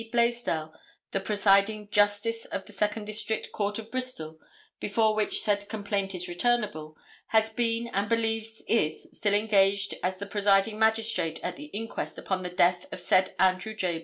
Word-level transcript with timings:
Blaisdell, 0.11 0.73
the 1.11 1.19
presiding 1.19 1.87
Justice 1.91 2.45
of 2.45 2.65
the 2.65 2.73
Second 2.73 3.05
District 3.05 3.51
Court 3.51 3.77
of 3.77 3.91
Bristol, 3.91 4.39
before 4.79 5.13
which 5.13 5.39
said 5.41 5.69
complaint 5.69 6.15
is 6.15 6.27
returnable, 6.27 6.97
has 7.27 7.51
been 7.51 7.85
and 7.89 8.09
believes 8.09 8.63
is 8.67 9.05
still 9.13 9.35
engaged 9.35 9.93
as 10.01 10.17
the 10.17 10.25
presiding 10.25 10.79
magistrate 10.79 11.39
at 11.43 11.59
an 11.59 11.65
inquest 11.65 12.17
upon 12.17 12.41
the 12.41 12.49
death 12.49 12.87
of 12.91 12.99
said 12.99 13.35
Andrew 13.37 13.75
J. 13.75 13.99